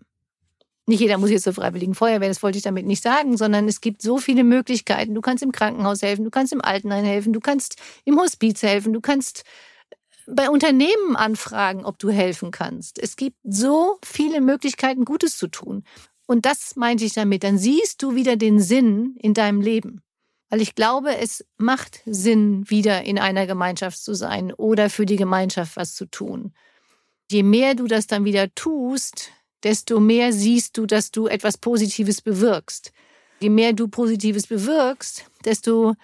Nicht 0.88 1.00
jeder 1.00 1.18
muss 1.18 1.32
jetzt 1.32 1.44
zur 1.44 1.54
freiwilligen 1.54 1.96
Feuerwehr, 1.96 2.30
das 2.30 2.44
wollte 2.44 2.60
ich 2.60 2.64
damit 2.64 2.86
nicht 2.86 3.02
sagen, 3.02 3.38
sondern 3.38 3.68
es 3.68 3.82
gibt 3.82 4.04
so 4.04 4.20
viele 4.20 4.44
Möglichkeiten. 4.44 5.16
Du 5.16 5.22
kannst 5.22 5.42
im 5.42 5.52
Krankenhaus 5.52 6.04
helfen, 6.04 6.24
du 6.24 6.30
kannst 6.30 6.54
im 6.54 6.62
Altenheim 6.62 7.04
helfen, 7.04 7.34
du 7.34 7.40
kannst 7.40 7.78
im 8.04 8.20
Hospiz 8.20 8.62
helfen, 8.62 8.94
du 8.94 9.02
kannst 9.02 9.44
bei 10.28 10.50
Unternehmen 10.50 11.16
anfragen, 11.16 11.86
ob 11.86 12.00
du 12.00 12.10
helfen 12.10 12.52
kannst. 12.52 13.00
Es 13.00 13.16
gibt 13.16 13.38
so 13.44 13.98
viele 14.04 14.42
Möglichkeiten, 14.42 15.06
Gutes 15.06 15.38
zu 15.38 15.48
tun. 15.48 15.84
Und 16.28 16.46
das 16.46 16.76
meinte 16.76 17.06
ich 17.06 17.14
damit. 17.14 17.44
Dann 17.44 17.58
siehst 17.58 18.02
du 18.02 18.16
wieder 18.16 18.36
den 18.36 18.60
Sinn 18.60 19.16
in 19.20 19.34
deinem 19.34 19.62
Leben. 19.62 20.02
Weil 20.50 20.62
ich 20.62 20.76
glaube, 20.76 21.18
es 21.18 21.46
macht 21.58 22.02
Sinn, 22.06 22.70
wieder 22.70 23.04
in 23.04 23.20
einer 23.20 23.48
Gemeinschaft 23.48 24.00
zu 24.00 24.14
sein 24.14 24.54
oder 24.54 24.90
für 24.90 25.06
die 25.06 25.16
Gemeinschaft 25.16 25.76
was 25.76 25.96
zu 25.96 26.06
tun. 26.06 26.54
Je 27.32 27.44
mehr 27.44 27.74
du 27.76 27.88
das 27.88 28.08
dann 28.08 28.26
wieder 28.26 28.54
tust, 28.54 29.32
desto 29.64 30.00
mehr 30.00 30.32
siehst 30.32 30.78
du, 30.78 30.86
dass 30.86 31.12
du 31.12 31.28
etwas 31.28 31.58
Positives 31.58 32.22
bewirkst. 32.22 32.92
Je 33.40 33.50
mehr 33.50 33.74
du 33.74 33.88
Positives 33.88 34.48
bewirkst, 34.48 35.26
desto 35.44 35.96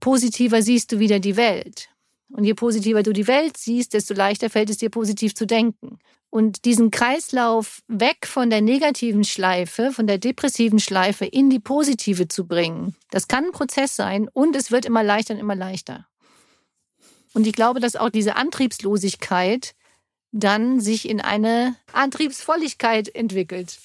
positiver 0.00 0.62
siehst 0.62 0.92
du 0.92 0.98
wieder 0.98 1.20
die 1.20 1.36
Welt. 1.36 1.89
Und 2.32 2.44
je 2.44 2.54
positiver 2.54 3.02
du 3.02 3.12
die 3.12 3.26
Welt 3.26 3.56
siehst, 3.56 3.92
desto 3.94 4.14
leichter 4.14 4.50
fällt 4.50 4.70
es 4.70 4.78
dir 4.78 4.90
positiv 4.90 5.34
zu 5.34 5.46
denken. 5.46 5.98
Und 6.30 6.64
diesen 6.64 6.92
Kreislauf 6.92 7.82
weg 7.88 8.26
von 8.26 8.50
der 8.50 8.60
negativen 8.60 9.24
Schleife, 9.24 9.90
von 9.90 10.06
der 10.06 10.18
depressiven 10.18 10.78
Schleife 10.78 11.24
in 11.24 11.50
die 11.50 11.58
positive 11.58 12.28
zu 12.28 12.46
bringen, 12.46 12.94
das 13.10 13.26
kann 13.26 13.46
ein 13.46 13.52
Prozess 13.52 13.96
sein 13.96 14.28
und 14.32 14.54
es 14.54 14.70
wird 14.70 14.84
immer 14.84 15.02
leichter 15.02 15.34
und 15.34 15.40
immer 15.40 15.56
leichter. 15.56 16.06
Und 17.32 17.46
ich 17.48 17.52
glaube, 17.52 17.80
dass 17.80 17.96
auch 17.96 18.10
diese 18.10 18.36
Antriebslosigkeit 18.36 19.74
dann 20.32 20.80
sich 20.80 21.08
in 21.08 21.20
eine 21.20 21.74
Antriebsvolligkeit 21.92 23.12
entwickelt. 23.12 23.78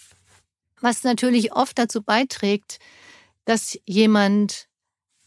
Was 0.82 1.04
natürlich 1.04 1.54
oft 1.54 1.78
dazu 1.80 2.04
beiträgt, 2.04 2.80
dass 3.46 3.80
jemand 3.86 4.68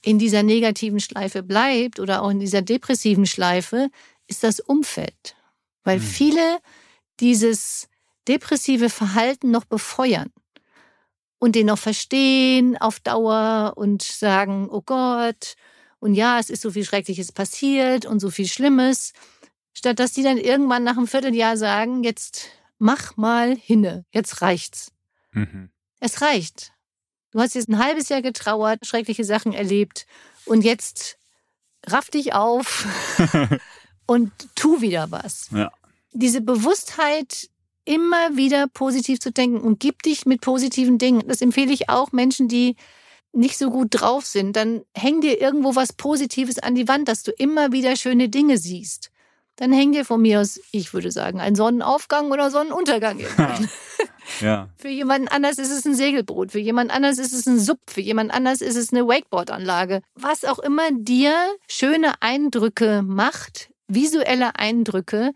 in 0.03 0.19
dieser 0.19 0.43
negativen 0.43 1.01
Schleife 1.01 1.43
bleibt 1.43 2.01
oder 2.01 2.23
auch 2.23 2.31
in 2.31 2.41
dieser 2.41 2.63
depressiven 2.63 3.27
Schleife, 3.27 3.91
ist 4.27 4.45
das 4.45 4.61
Umfeld. 4.61 5.37
Weil 5.85 5.99
mhm. 5.99 6.03
viele 6.03 6.59
dieses 7.21 7.89
depressive 8.29 8.91
Verhalten 8.91 9.51
noch 9.51 9.65
befeuern 9.65 10.31
und 11.39 11.55
den 11.55 11.67
noch 11.67 11.79
verstehen 11.79 12.77
auf 12.77 13.01
Dauer 13.01 13.73
und 13.77 14.03
sagen, 14.03 14.69
oh 14.71 14.83
Gott, 14.83 15.55
und 16.01 16.15
ja, 16.15 16.39
es 16.39 16.51
ist 16.51 16.63
so 16.63 16.71
viel 16.71 16.85
Schreckliches 16.85 17.33
passiert 17.33 18.07
und 18.07 18.21
so 18.21 18.31
viel 18.31 18.47
Schlimmes, 18.47 19.13
statt 19.73 19.99
dass 19.99 20.13
die 20.13 20.23
dann 20.23 20.39
irgendwann 20.39 20.85
nach 20.85 20.97
einem 20.97 21.07
Vierteljahr 21.07 21.57
sagen, 21.57 22.05
jetzt 22.05 22.51
mach 22.79 23.17
mal 23.17 23.57
hinne, 23.57 24.05
jetzt 24.13 24.43
reicht's. 24.43 24.93
Mhm. 25.33 25.71
Es 26.01 26.23
reicht. 26.23 26.73
Du 27.31 27.41
hast 27.41 27.55
jetzt 27.55 27.69
ein 27.69 27.79
halbes 27.79 28.09
Jahr 28.09 28.23
getrauert, 28.23 28.87
schreckliche 28.87 29.25
Sachen 29.25 29.53
erlebt 29.53 30.07
und 30.47 30.63
jetzt 30.63 31.19
raff 31.87 32.11
dich 32.11 32.33
auf 32.35 32.87
und 34.07 34.33
tu 34.55 34.81
wieder 34.81 35.11
was. 35.11 35.49
Ja. 35.53 35.71
Diese 36.13 36.41
Bewusstheit, 36.41 37.49
immer 37.85 38.37
wieder 38.37 38.67
positiv 38.69 39.19
zu 39.21 39.33
denken 39.33 39.61
und 39.61 39.81
gib 39.81 40.03
dich 40.03 40.27
mit 40.27 40.41
positiven 40.41 40.99
Dingen. 40.99 41.27
Das 41.27 41.41
empfehle 41.41 41.73
ich 41.73 41.89
auch 41.89 42.13
Menschen, 42.13 42.49
die 42.49 42.77
nicht 43.33 43.57
so 43.59 43.71
gut 43.71 43.89
drauf 43.91 44.27
sind. 44.27 44.57
Dann 44.57 44.83
häng 44.95 45.21
dir 45.21 45.41
irgendwo 45.41 45.75
was 45.75 45.93
Positives 45.93 46.59
an 46.59 46.75
die 46.75 46.89
Wand, 46.89 47.09
dass 47.09 47.23
du 47.23 47.31
immer 47.33 47.73
wieder 47.73 47.97
schöne 47.97 48.29
Dinge 48.29 48.59
siehst. 48.59 49.11
Dann 49.57 49.73
häng 49.73 49.93
dir 49.93 50.05
von 50.05 50.23
mir 50.23 50.41
aus, 50.41 50.61
ich 50.71 50.93
würde 50.93 51.11
sagen, 51.11 51.41
ein 51.41 51.55
Sonnenaufgang 51.55 52.31
oder 52.31 52.51
Sonnenuntergang. 52.51 53.19
Ja. 53.19 53.29
Für 54.77 54.89
jemanden 54.89 55.29
anders 55.29 55.59
ist 55.59 55.71
es 55.71 55.85
ein 55.85 55.95
Segelboot, 55.95 56.53
für 56.53 56.59
jemand 56.59 56.91
anders 56.91 57.19
ist 57.19 57.33
es 57.33 57.47
ein 57.47 57.59
Sub, 57.59 57.79
für 57.89 58.01
jemand 58.01 58.33
anders 58.33 58.61
ist 58.61 58.77
es 58.77 58.93
eine 58.93 59.07
Wakeboardanlage. 59.07 60.03
Was 60.15 60.45
auch 60.45 60.59
immer 60.59 60.91
dir 60.93 61.35
schöne 61.69 62.21
Eindrücke 62.23 63.03
macht, 63.03 63.71
visuelle 63.89 64.57
Eindrücke, 64.57 65.33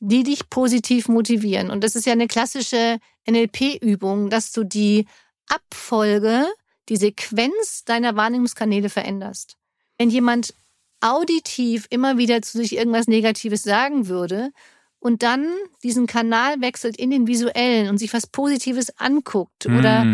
die 0.00 0.22
dich 0.22 0.50
positiv 0.50 1.08
motivieren. 1.08 1.70
Und 1.70 1.82
das 1.82 1.96
ist 1.96 2.06
ja 2.06 2.12
eine 2.12 2.28
klassische 2.28 2.98
NLP-Übung, 3.28 4.30
dass 4.30 4.52
du 4.52 4.64
die 4.64 5.06
Abfolge, 5.48 6.46
die 6.88 6.96
Sequenz 6.96 7.84
deiner 7.84 8.16
Wahrnehmungskanäle 8.16 8.88
veränderst. 8.88 9.56
Wenn 9.98 10.10
jemand 10.10 10.54
auditiv 11.00 11.86
immer 11.90 12.18
wieder 12.18 12.42
zu 12.42 12.58
sich 12.58 12.76
irgendwas 12.76 13.06
Negatives 13.06 13.62
sagen 13.62 14.08
würde 14.08 14.50
und 14.98 15.22
dann 15.22 15.46
diesen 15.82 16.06
Kanal 16.06 16.60
wechselt 16.60 16.96
in 16.96 17.10
den 17.10 17.26
visuellen 17.26 17.88
und 17.88 17.98
sich 17.98 18.12
was 18.12 18.26
Positives 18.26 18.98
anguckt 18.98 19.68
mm. 19.68 19.78
oder 19.78 20.04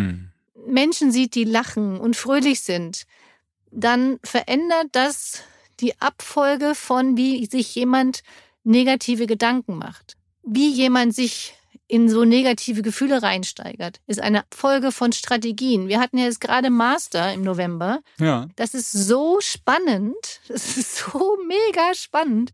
Menschen 0.67 1.13
sieht, 1.13 1.35
die 1.35 1.45
lachen 1.45 1.99
und 1.99 2.17
fröhlich 2.17 2.61
sind, 2.61 3.05
dann 3.71 4.19
verändert 4.23 4.89
das 4.93 5.43
die 5.81 6.01
Abfolge 6.01 6.75
von, 6.75 7.17
wie 7.17 7.47
sich 7.47 7.75
jemand 7.75 8.23
negative 8.65 9.27
Gedanken 9.27 9.77
macht. 9.79 10.17
Wie 10.43 10.69
jemand 10.69 11.15
sich 11.15 11.55
in 11.89 12.09
so 12.09 12.25
negative 12.25 12.83
Gefühle 12.83 13.23
reinsteigert, 13.23 14.01
ist 14.07 14.21
eine 14.21 14.45
Folge 14.55 14.93
von 14.93 15.13
Strategien. 15.13 15.89
Wir 15.89 16.01
hatten 16.01 16.19
ja 16.19 16.25
jetzt 16.25 16.41
gerade 16.41 16.71
Master 16.71 17.33
im 17.33 17.43
November. 17.43 18.01
Ja. 18.19 18.49
Das 18.57 18.75
ist 18.75 18.93
so 18.93 19.39
spannend. 19.41 20.41
Das 20.49 20.77
ist 20.77 20.97
so 20.97 21.37
mega 21.47 21.95
spannend 21.95 22.53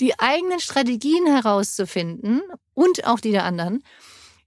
die 0.00 0.18
eigenen 0.18 0.60
Strategien 0.60 1.26
herauszufinden 1.26 2.42
und 2.74 3.06
auch 3.06 3.20
die 3.20 3.32
der 3.32 3.44
anderen. 3.44 3.82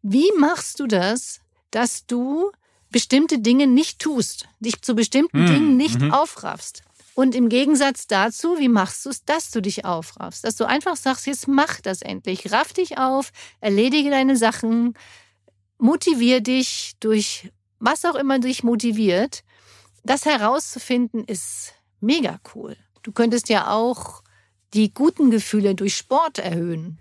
Wie 0.01 0.31
machst 0.37 0.79
du 0.79 0.87
das, 0.87 1.39
dass 1.71 2.05
du 2.05 2.51
bestimmte 2.89 3.39
Dinge 3.39 3.67
nicht 3.67 3.99
tust, 3.99 4.47
dich 4.59 4.81
zu 4.81 4.95
bestimmten 4.95 5.47
hm. 5.47 5.53
Dingen 5.53 5.77
nicht 5.77 5.99
mhm. 5.99 6.13
aufraffst? 6.13 6.83
Und 7.13 7.35
im 7.35 7.49
Gegensatz 7.49 8.07
dazu, 8.07 8.57
wie 8.57 8.69
machst 8.69 9.05
du 9.05 9.09
es, 9.09 9.25
dass 9.25 9.51
du 9.51 9.61
dich 9.61 9.83
aufraffst? 9.85 10.43
Dass 10.43 10.55
du 10.55 10.65
einfach 10.65 10.95
sagst, 10.95 11.27
jetzt 11.27 11.47
mach 11.47 11.81
das 11.81 12.01
endlich, 12.01 12.51
raff 12.51 12.71
dich 12.71 12.97
auf, 12.97 13.31
erledige 13.59 14.09
deine 14.09 14.37
Sachen, 14.37 14.95
motivier 15.77 16.41
dich 16.41 16.93
durch 16.99 17.51
was 17.79 18.05
auch 18.05 18.15
immer 18.15 18.39
dich 18.39 18.63
motiviert. 18.63 19.43
Das 20.03 20.25
herauszufinden 20.25 21.25
ist 21.25 21.73
mega 21.99 22.39
cool. 22.55 22.77
Du 23.03 23.11
könntest 23.11 23.49
ja 23.49 23.71
auch 23.71 24.23
die 24.73 24.93
guten 24.93 25.31
Gefühle 25.31 25.75
durch 25.75 25.95
Sport 25.95 26.39
erhöhen. 26.39 26.99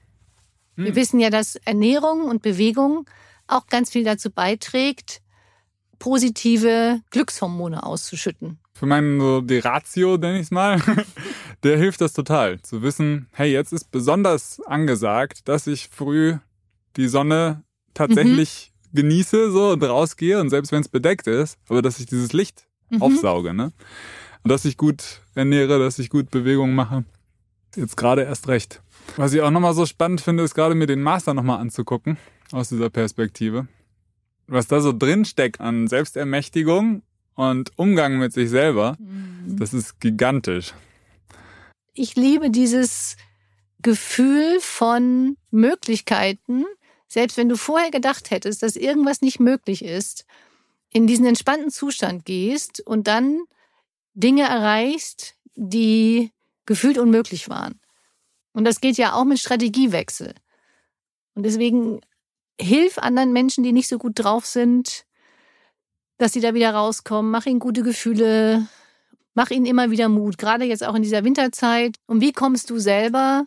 Hm. 0.77 0.85
Wir 0.85 0.95
wissen 0.95 1.21
ja, 1.21 1.31
dass 1.31 1.57
Ernährung 1.57 2.25
und 2.25 2.43
Bewegung 2.43 3.09
auch 3.47 3.67
ganz 3.67 3.91
viel 3.91 4.05
dazu 4.05 4.31
beiträgt, 4.31 5.21
positive 5.99 7.01
Glückshormone 7.11 7.83
auszuschütten. 7.83 8.59
Für 8.75 8.87
meinen 8.87 9.21
so 9.21 9.41
die 9.43 9.59
Ratio, 9.59 10.17
nenne 10.17 10.39
ich 10.39 10.45
es 10.47 10.51
mal, 10.51 10.81
der 11.63 11.77
hilft 11.77 12.01
das 12.01 12.15
total. 12.15 12.61
Zu 12.63 12.83
wissen, 12.83 13.29
hey, 13.33 13.53
jetzt 13.53 13.73
ist 13.73 13.91
besonders 13.91 14.61
angesagt, 14.67 15.47
dass 15.49 15.67
ich 15.67 15.89
früh 15.89 16.39
die 16.97 17.09
Sonne 17.09 17.63
tatsächlich 17.95 18.73
mhm. 18.91 18.97
genieße 18.97 19.53
so 19.53 19.71
und 19.71 19.83
rausgehe 19.85 20.41
und 20.41 20.51
selbst 20.51 20.73
wenn 20.73 20.81
es 20.81 20.89
bedeckt 20.89 21.27
ist, 21.27 21.59
aber 21.69 21.83
dass 21.83 22.01
ich 22.01 22.07
dieses 22.07 22.33
Licht 22.33 22.67
mhm. 22.89 23.03
aufsauge, 23.03 23.53
ne? 23.53 23.73
Und 24.43 24.51
dass 24.51 24.65
ich 24.65 24.79
gut 24.79 25.21
ernähre, 25.35 25.79
dass 25.79 25.99
ich 25.99 26.09
gut 26.09 26.31
Bewegung 26.31 26.75
mache. 26.75 27.05
Jetzt 27.77 27.97
gerade 27.97 28.23
erst 28.23 28.49
recht. 28.49 28.83
Was 29.17 29.33
ich 29.33 29.41
auch 29.41 29.51
nochmal 29.51 29.75
so 29.75 29.87
spannend 29.87 30.21
finde, 30.21 30.43
ist 30.43 30.55
gerade 30.55 30.75
mir 30.75 30.87
den 30.87 31.03
Master 31.03 31.35
nochmal 31.35 31.61
anzugucken, 31.61 32.19
aus 32.53 32.69
dieser 32.69 32.91
Perspektive. 32.91 33.69
Was 34.47 34.67
da 34.67 34.81
so 34.81 34.93
drin 34.93 35.25
steckt 35.25 35.61
an 35.61 35.87
Selbstermächtigung 35.87 37.03
und 37.35 37.71
Umgang 37.77 38.19
mit 38.19 38.33
sich 38.33 38.51
selber, 38.51 38.97
mhm. 38.99 39.57
das 39.57 39.73
ist 39.73 40.01
gigantisch. 40.01 40.75
Ich 41.95 42.17
liebe 42.17 42.51
dieses 42.51 43.17
Gefühl 43.83 44.59
von 44.61 45.37
Möglichkeiten, 45.51 46.65
selbst 47.07 47.37
wenn 47.37 47.49
du 47.49 47.57
vorher 47.57 47.91
gedacht 47.91 48.31
hättest, 48.31 48.63
dass 48.63 48.77
irgendwas 48.77 49.21
nicht 49.21 49.41
möglich 49.41 49.85
ist, 49.85 50.25
in 50.93 51.07
diesen 51.07 51.27
entspannten 51.27 51.71
Zustand 51.71 52.25
gehst 52.25 52.81
und 52.81 53.07
dann 53.07 53.41
Dinge 54.15 54.43
erreichst, 54.43 55.37
die 55.55 56.33
gefühlt 56.71 56.99
unmöglich 56.99 57.49
waren. 57.49 57.81
Und 58.53 58.65
das 58.65 58.81
geht 58.81 58.97
ja 58.97 59.15
auch 59.15 59.25
mit 59.25 59.41
Strategiewechsel. 59.41 60.35
Und 61.35 61.43
deswegen 61.43 62.01
hilf 62.61 62.97
anderen 62.97 63.33
Menschen, 63.33 63.65
die 63.65 63.73
nicht 63.73 63.89
so 63.89 63.99
gut 63.99 64.13
drauf 64.15 64.47
sind, 64.47 65.05
dass 66.19 66.33
sie 66.33 66.41
da 66.41 66.55
wieder 66.55 66.73
rauskommen. 66.73 67.33
Mach 67.33 67.45
ihnen 67.47 67.59
gute 67.59 67.83
Gefühle. 67.83 68.69
Mach 69.35 69.51
ihnen 69.51 69.67
immer 69.67 69.91
wieder 69.91 70.09
Mut, 70.09 70.39
gerade 70.39 70.65
jetzt 70.65 70.87
auch 70.87 70.95
in 70.95 71.03
dieser 71.03 71.25
Winterzeit. 71.25 71.97
Und 72.07 72.21
wie 72.21 72.33
kommst 72.33 72.71
du 72.71 72.79
selber 72.79 73.47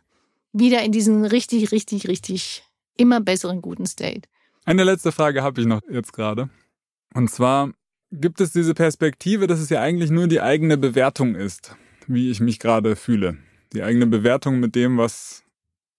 wieder 0.51 0.81
in 0.81 0.91
diesen 0.91 1.23
richtig, 1.23 1.71
richtig, 1.71 2.09
richtig 2.09 2.65
immer 2.97 3.21
besseren 3.21 3.61
guten 3.61 3.85
State? 3.85 4.27
Eine 4.65 4.83
letzte 4.83 5.13
Frage 5.13 5.43
habe 5.43 5.61
ich 5.61 5.67
noch 5.67 5.79
jetzt 5.89 6.11
gerade. 6.11 6.49
Und 7.13 7.31
zwar 7.31 7.71
gibt 8.11 8.41
es 8.41 8.51
diese 8.51 8.73
Perspektive, 8.73 9.47
dass 9.47 9.61
es 9.61 9.69
ja 9.69 9.79
eigentlich 9.79 10.11
nur 10.11 10.27
die 10.27 10.41
eigene 10.41 10.77
Bewertung 10.77 11.35
ist 11.35 11.77
wie 12.07 12.31
ich 12.31 12.39
mich 12.39 12.59
gerade 12.59 12.95
fühle. 12.95 13.37
Die 13.73 13.83
eigene 13.83 14.07
Bewertung 14.07 14.59
mit 14.59 14.75
dem, 14.75 14.97
was 14.97 15.43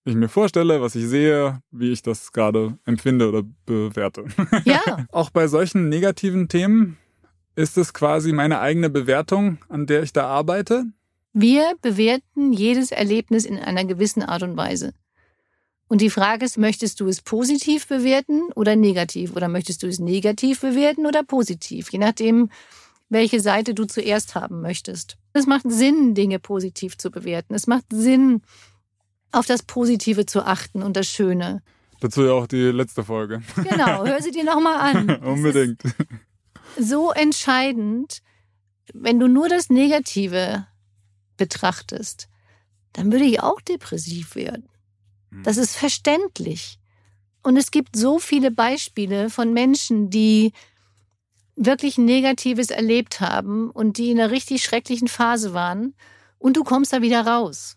ich 0.05 0.15
mir 0.15 0.29
vorstelle, 0.29 0.81
was 0.81 0.95
ich 0.95 1.07
sehe, 1.07 1.61
wie 1.71 1.91
ich 1.91 2.03
das 2.03 2.33
gerade 2.33 2.79
empfinde 2.85 3.29
oder 3.29 3.43
bewerte. 3.67 4.25
Ja. 4.65 5.07
Auch 5.13 5.31
bei 5.31 5.49
solchen 5.49 5.89
negativen 5.89 6.49
Themen 6.49 6.99
ist 7.57 7.79
es 7.79 7.95
quasi 7.95 8.33
meine 8.33 8.61
eigene 8.61 8.91
Bewertung, 8.91 9.59
an 9.69 9.87
der 9.87 10.03
ich 10.03 10.13
da 10.13 10.27
arbeite. 10.27 10.85
Wir 11.33 11.75
bewerten 11.83 12.53
jedes 12.53 12.91
Erlebnis 12.91 13.45
in 13.45 13.59
einer 13.59 13.85
gewissen 13.85 14.23
Art 14.23 14.43
und 14.43 14.57
Weise. 14.57 14.93
Und 15.89 16.01
die 16.01 16.11
Frage 16.11 16.45
ist, 16.45 16.59
möchtest 16.59 17.01
du 17.01 17.09
es 17.09 17.21
positiv 17.21 17.87
bewerten 17.87 18.53
oder 18.55 18.77
negativ? 18.77 19.37
Oder 19.37 19.49
möchtest 19.49 19.83
du 19.83 19.87
es 19.87 19.99
negativ 19.99 20.61
bewerten 20.61 21.07
oder 21.07 21.23
positiv? 21.23 21.91
Je 21.91 21.99
nachdem, 21.99 22.51
welche 23.09 23.41
Seite 23.41 23.75
du 23.75 23.85
zuerst 23.85 24.35
haben 24.35 24.61
möchtest. 24.61 25.19
Es 25.35 25.47
macht 25.47 25.65
Sinn, 25.69 26.15
Dinge 26.15 26.39
positiv 26.39 26.97
zu 26.97 27.11
bewerten. 27.11 27.55
Es 27.55 27.67
macht 27.67 27.87
Sinn, 27.91 28.43
auf 29.33 29.47
das 29.47 29.65
Positive 29.65 30.27
zu 30.27 30.47
achten 30.47 30.83
und 30.83 30.97
das 30.97 31.09
Schöne. 31.09 31.61
Dazu 32.01 32.23
ja 32.23 32.33
auch 32.33 32.47
die 32.47 32.71
letzte 32.71 33.03
Folge. 33.05 33.43
Genau, 33.57 34.07
hör 34.07 34.23
sie 34.23 34.31
dir 34.31 34.45
nochmal 34.45 34.95
an. 34.95 35.17
Unbedingt. 35.25 35.83
So 36.79 37.11
entscheidend, 37.11 38.23
wenn 38.93 39.19
du 39.19 39.27
nur 39.27 39.49
das 39.49 39.71
Negative 39.71 40.67
betrachtest, 41.37 42.29
dann 42.93 43.11
würde 43.11 43.25
ich 43.25 43.41
auch 43.41 43.61
depressiv 43.61 44.37
werden. 44.37 44.69
Hm. 45.31 45.43
Das 45.43 45.57
ist 45.57 45.77
verständlich. 45.77 46.79
Und 47.43 47.57
es 47.57 47.73
gibt 47.73 47.97
so 47.97 48.21
viele 48.21 48.53
Beispiele 48.53 49.31
von 49.31 49.53
Menschen, 49.53 50.11
die 50.11 50.53
wirklich 51.57 51.99
Negatives 51.99 52.71
erlebt 52.71 53.21
haben 53.21 53.71
und 53.71 53.99
die 53.99 54.11
in 54.11 54.21
einer 54.21 54.31
richtig 54.31 54.63
schrecklichen 54.63 55.09
Phase 55.09 55.55
waren 55.55 55.95
und 56.39 56.57
du 56.57 56.65
kommst 56.65 56.93
da 56.93 57.03
wieder 57.03 57.27
raus. 57.27 57.77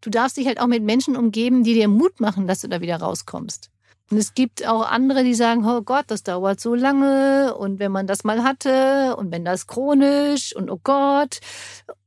Du 0.00 0.10
darfst 0.10 0.36
dich 0.36 0.46
halt 0.46 0.60
auch 0.60 0.66
mit 0.66 0.82
Menschen 0.82 1.16
umgeben, 1.16 1.62
die 1.62 1.74
dir 1.74 1.88
Mut 1.88 2.20
machen, 2.20 2.46
dass 2.46 2.60
du 2.60 2.68
da 2.68 2.80
wieder 2.80 2.96
rauskommst. 2.96 3.70
Und 4.10 4.16
es 4.18 4.34
gibt 4.34 4.66
auch 4.66 4.82
andere, 4.82 5.22
die 5.22 5.34
sagen, 5.34 5.64
oh 5.64 5.82
Gott, 5.82 6.06
das 6.08 6.24
dauert 6.24 6.58
so 6.58 6.74
lange 6.74 7.54
und 7.54 7.78
wenn 7.78 7.92
man 7.92 8.08
das 8.08 8.24
mal 8.24 8.42
hatte 8.42 9.14
und 9.16 9.30
wenn 9.30 9.44
das 9.44 9.68
chronisch 9.68 10.54
und 10.56 10.68
oh 10.68 10.80
Gott, 10.82 11.38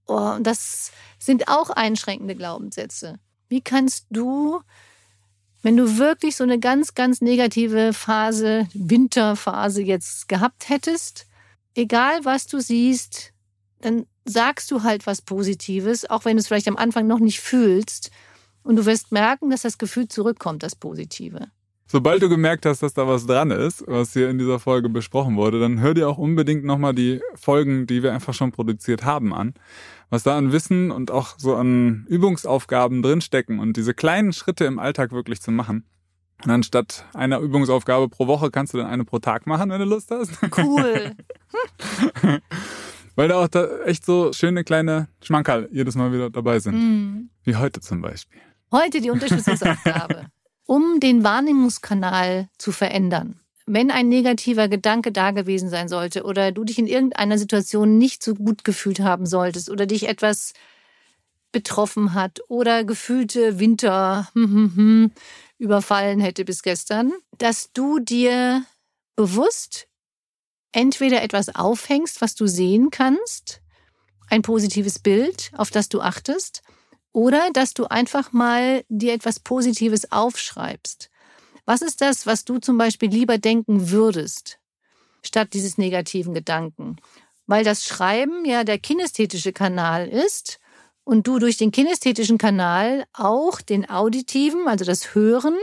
oh, 0.07 0.37
das 0.41 0.91
sind 1.17 1.47
auch 1.47 1.69
einschränkende 1.69 2.35
Glaubenssätze. 2.35 3.19
Wie 3.47 3.61
kannst 3.61 4.07
du 4.09 4.61
wenn 5.63 5.77
du 5.77 5.97
wirklich 5.97 6.35
so 6.35 6.43
eine 6.43 6.59
ganz, 6.59 6.93
ganz 6.93 7.21
negative 7.21 7.93
Phase, 7.93 8.67
Winterphase 8.73 9.81
jetzt 9.81 10.27
gehabt 10.27 10.69
hättest, 10.69 11.25
egal 11.73 12.23
was 12.23 12.45
du 12.47 12.59
siehst, 12.59 13.33
dann 13.79 14.05
sagst 14.25 14.69
du 14.71 14.83
halt 14.83 15.07
was 15.07 15.21
Positives, 15.21 16.09
auch 16.09 16.25
wenn 16.25 16.35
du 16.35 16.41
es 16.41 16.47
vielleicht 16.47 16.67
am 16.67 16.77
Anfang 16.77 17.07
noch 17.07 17.19
nicht 17.19 17.39
fühlst. 17.39 18.11
Und 18.63 18.75
du 18.75 18.85
wirst 18.85 19.11
merken, 19.11 19.49
dass 19.49 19.61
das 19.63 19.77
Gefühl 19.77 20.07
zurückkommt, 20.07 20.63
das 20.63 20.75
Positive. 20.75 21.47
Sobald 21.87 22.21
du 22.21 22.29
gemerkt 22.29 22.65
hast, 22.65 22.81
dass 22.81 22.93
da 22.93 23.07
was 23.07 23.25
dran 23.25 23.51
ist, 23.51 23.83
was 23.87 24.13
hier 24.13 24.29
in 24.29 24.39
dieser 24.39 24.59
Folge 24.59 24.89
besprochen 24.89 25.35
wurde, 25.35 25.59
dann 25.59 25.79
hör 25.79 25.93
dir 25.93 26.09
auch 26.09 26.17
unbedingt 26.17 26.63
nochmal 26.63 26.95
die 26.95 27.21
Folgen, 27.35 27.87
die 27.87 28.01
wir 28.03 28.13
einfach 28.13 28.33
schon 28.33 28.51
produziert 28.51 29.03
haben, 29.03 29.33
an 29.33 29.53
was 30.13 30.21
da 30.21 30.37
an 30.37 30.51
Wissen 30.51 30.91
und 30.91 31.09
auch 31.09 31.39
so 31.39 31.55
an 31.55 32.05
Übungsaufgaben 32.07 33.01
drinstecken 33.01 33.57
und 33.57 33.77
diese 33.77 33.95
kleinen 33.95 34.31
Schritte 34.31 34.65
im 34.65 34.77
Alltag 34.77 35.11
wirklich 35.11 35.41
zu 35.41 35.49
machen. 35.49 35.87
Und 36.43 36.51
anstatt 36.51 37.05
einer 37.15 37.39
Übungsaufgabe 37.39 38.09
pro 38.09 38.27
Woche 38.27 38.51
kannst 38.51 38.75
du 38.75 38.77
dann 38.77 38.85
eine 38.85 39.05
pro 39.05 39.17
Tag 39.17 39.47
machen, 39.47 39.71
wenn 39.71 39.79
du 39.79 39.85
Lust 39.85 40.11
hast. 40.11 40.37
Cool. 40.55 41.15
Weil 43.15 43.27
da 43.27 43.43
auch 43.43 43.47
da 43.47 43.79
echt 43.85 44.05
so 44.05 44.31
schöne 44.33 44.63
kleine 44.63 45.07
Schmankerl 45.23 45.67
jedes 45.71 45.95
Mal 45.95 46.13
wieder 46.13 46.29
dabei 46.29 46.59
sind. 46.59 46.75
Mm. 46.75 47.29
Wie 47.43 47.55
heute 47.55 47.81
zum 47.81 48.01
Beispiel. 48.01 48.39
Heute 48.71 49.01
die 49.01 49.09
Unterstützungsaufgabe. 49.09 50.27
um 50.67 50.99
den 50.99 51.23
Wahrnehmungskanal 51.23 52.49
zu 52.59 52.71
verändern 52.71 53.39
wenn 53.65 53.91
ein 53.91 54.09
negativer 54.09 54.67
Gedanke 54.67 55.11
da 55.11 55.31
gewesen 55.31 55.69
sein 55.69 55.87
sollte 55.87 56.23
oder 56.23 56.51
du 56.51 56.63
dich 56.63 56.79
in 56.79 56.87
irgendeiner 56.87 57.37
Situation 57.37 57.97
nicht 57.97 58.23
so 58.23 58.33
gut 58.35 58.63
gefühlt 58.63 58.99
haben 58.99 59.25
solltest 59.25 59.69
oder 59.69 59.85
dich 59.85 60.07
etwas 60.07 60.53
betroffen 61.51 62.13
hat 62.13 62.41
oder 62.49 62.83
gefühlte 62.83 63.59
Winter 63.59 64.29
hm, 64.33 64.43
hm, 64.43 64.75
hm, 64.75 65.11
überfallen 65.59 66.19
hätte 66.19 66.43
bis 66.43 66.63
gestern, 66.63 67.13
dass 67.37 67.71
du 67.71 67.99
dir 67.99 68.65
bewusst 69.15 69.87
entweder 70.73 71.21
etwas 71.21 71.55
aufhängst, 71.55 72.19
was 72.19 72.35
du 72.35 72.47
sehen 72.47 72.89
kannst, 72.89 73.61
ein 74.29 74.41
positives 74.41 74.99
Bild, 74.99 75.51
auf 75.55 75.69
das 75.69 75.87
du 75.89 76.01
achtest, 76.01 76.63
oder 77.11 77.49
dass 77.53 77.75
du 77.75 77.85
einfach 77.85 78.33
mal 78.33 78.83
dir 78.89 79.13
etwas 79.13 79.39
Positives 79.39 80.11
aufschreibst. 80.11 81.11
Was 81.65 81.81
ist 81.81 82.01
das, 82.01 82.25
was 82.25 82.43
du 82.45 82.59
zum 82.59 82.77
Beispiel 82.77 83.09
lieber 83.09 83.37
denken 83.37 83.89
würdest, 83.89 84.59
statt 85.21 85.53
dieses 85.53 85.77
negativen 85.77 86.33
Gedanken? 86.33 86.97
Weil 87.47 87.63
das 87.63 87.85
Schreiben 87.85 88.45
ja 88.45 88.63
der 88.63 88.79
kinästhetische 88.79 89.53
Kanal 89.53 90.07
ist 90.07 90.59
und 91.03 91.27
du 91.27 91.39
durch 91.39 91.57
den 91.57 91.71
kinästhetischen 91.71 92.37
Kanal 92.37 93.05
auch 93.13 93.61
den 93.61 93.89
auditiven, 93.89 94.67
also 94.67 94.85
das 94.85 95.15
Hören, 95.15 95.55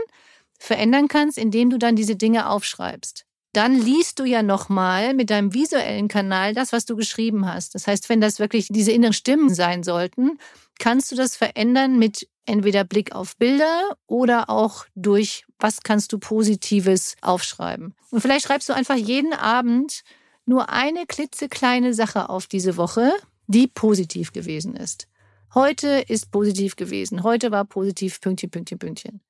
verändern 0.58 1.08
kannst, 1.08 1.38
indem 1.38 1.70
du 1.70 1.78
dann 1.78 1.96
diese 1.96 2.16
Dinge 2.16 2.48
aufschreibst. 2.48 3.24
Dann 3.52 3.74
liest 3.74 4.20
du 4.20 4.24
ja 4.24 4.42
nochmal 4.42 5.12
mit 5.14 5.30
deinem 5.30 5.54
visuellen 5.54 6.06
Kanal 6.06 6.54
das, 6.54 6.72
was 6.72 6.84
du 6.84 6.94
geschrieben 6.94 7.52
hast. 7.52 7.74
Das 7.74 7.86
heißt, 7.86 8.08
wenn 8.08 8.20
das 8.20 8.38
wirklich 8.38 8.68
diese 8.70 8.92
inneren 8.92 9.12
Stimmen 9.12 9.52
sein 9.52 9.82
sollten, 9.82 10.38
kannst 10.78 11.10
du 11.10 11.16
das 11.16 11.34
verändern 11.34 11.98
mit 11.98 12.28
entweder 12.46 12.84
Blick 12.84 13.14
auf 13.14 13.36
Bilder 13.36 13.96
oder 14.06 14.50
auch 14.50 14.86
durch, 14.94 15.44
was 15.58 15.82
kannst 15.82 16.12
du 16.12 16.18
Positives 16.18 17.16
aufschreiben. 17.20 17.94
Und 18.10 18.20
vielleicht 18.20 18.46
schreibst 18.46 18.68
du 18.68 18.72
einfach 18.72 18.96
jeden 18.96 19.32
Abend 19.32 20.02
nur 20.46 20.70
eine 20.70 21.06
klitzekleine 21.06 21.94
Sache 21.94 22.28
auf 22.28 22.46
diese 22.46 22.76
Woche, 22.76 23.12
die 23.46 23.66
positiv 23.66 24.32
gewesen 24.32 24.74
ist. 24.74 25.06
Heute 25.54 26.04
ist 26.06 26.30
positiv 26.30 26.76
gewesen. 26.76 27.22
Heute 27.22 27.50
war 27.50 27.64
positiv 27.64 28.20
Pünktchen, 28.20 28.50
Pünktchen, 28.50 28.78
Pünktchen. 28.78 29.20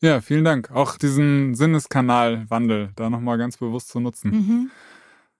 Ja, 0.00 0.20
vielen 0.20 0.44
Dank. 0.44 0.70
Auch 0.70 0.96
diesen 0.96 1.54
Sinneskanalwandel 1.54 2.90
da 2.96 3.10
nochmal 3.10 3.36
ganz 3.36 3.56
bewusst 3.56 3.88
zu 3.88 4.00
nutzen. 4.00 4.30
Mhm. 4.30 4.70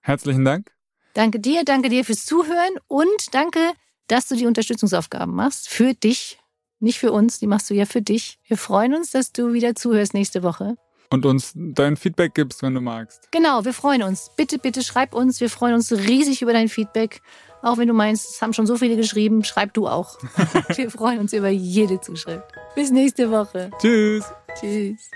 Herzlichen 0.01 0.45
Dank. 0.45 0.71
Danke 1.13 1.39
dir, 1.39 1.63
danke 1.65 1.89
dir 1.89 2.05
fürs 2.05 2.25
Zuhören 2.25 2.77
und 2.87 3.33
danke, 3.33 3.59
dass 4.07 4.27
du 4.27 4.35
die 4.35 4.45
Unterstützungsaufgaben 4.45 5.33
machst 5.33 5.69
für 5.69 5.93
dich 5.93 6.40
nicht 6.81 6.99
für 6.99 7.11
uns, 7.11 7.39
die 7.39 7.47
machst 7.47 7.69
du 7.69 7.73
ja 7.73 7.85
für 7.85 8.01
dich. 8.01 8.39
Wir 8.47 8.57
freuen 8.57 8.93
uns, 8.93 9.11
dass 9.11 9.31
du 9.31 9.53
wieder 9.53 9.75
zuhörst 9.75 10.13
nächste 10.13 10.43
Woche. 10.43 10.75
Und 11.09 11.25
uns 11.25 11.51
dein 11.55 11.97
Feedback 11.97 12.33
gibst, 12.33 12.63
wenn 12.63 12.73
du 12.73 12.79
magst. 12.79 13.29
Genau, 13.31 13.65
wir 13.65 13.73
freuen 13.73 14.01
uns. 14.03 14.31
Bitte, 14.37 14.57
bitte 14.57 14.81
schreib 14.81 15.13
uns. 15.13 15.41
Wir 15.41 15.49
freuen 15.49 15.73
uns 15.75 15.91
riesig 15.91 16.41
über 16.41 16.53
dein 16.53 16.69
Feedback. 16.69 17.21
Auch 17.61 17.77
wenn 17.77 17.87
du 17.87 17.93
meinst, 17.93 18.29
es 18.29 18.41
haben 18.41 18.53
schon 18.53 18.65
so 18.65 18.77
viele 18.77 18.95
geschrieben, 18.95 19.43
schreib 19.43 19.73
du 19.73 19.87
auch. 19.87 20.17
wir 20.75 20.89
freuen 20.89 21.19
uns 21.19 21.33
über 21.33 21.49
jede 21.49 21.99
Zuschrift. 21.99 22.45
Bis 22.75 22.91
nächste 22.91 23.29
Woche. 23.29 23.69
Tschüss. 23.79 24.25
Tschüss. 24.59 25.11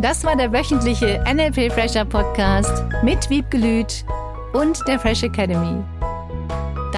Das 0.00 0.24
war 0.24 0.36
der 0.36 0.52
wöchentliche 0.52 1.22
NLP 1.26 1.72
Fresher 1.72 2.04
Podcast 2.04 2.84
mit 3.02 3.28
Wiebgelüt 3.28 4.04
und 4.52 4.78
der 4.86 4.98
Fresh 4.98 5.22
Academy 5.22 5.82